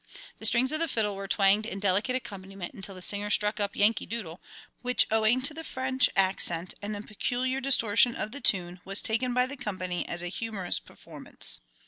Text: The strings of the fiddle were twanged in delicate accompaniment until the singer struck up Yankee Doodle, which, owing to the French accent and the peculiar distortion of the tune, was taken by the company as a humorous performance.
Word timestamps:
The 0.39 0.47
strings 0.47 0.71
of 0.71 0.79
the 0.79 0.87
fiddle 0.87 1.15
were 1.15 1.27
twanged 1.27 1.67
in 1.67 1.79
delicate 1.79 2.15
accompaniment 2.15 2.73
until 2.73 2.95
the 2.95 3.03
singer 3.03 3.29
struck 3.29 3.59
up 3.59 3.75
Yankee 3.75 4.07
Doodle, 4.07 4.41
which, 4.81 5.05
owing 5.11 5.43
to 5.43 5.53
the 5.53 5.63
French 5.63 6.09
accent 6.15 6.73
and 6.81 6.95
the 6.95 7.03
peculiar 7.03 7.61
distortion 7.61 8.15
of 8.15 8.31
the 8.31 8.41
tune, 8.41 8.79
was 8.83 8.99
taken 9.03 9.31
by 9.31 9.45
the 9.45 9.55
company 9.55 10.07
as 10.09 10.23
a 10.23 10.27
humorous 10.27 10.79
performance. 10.79 11.59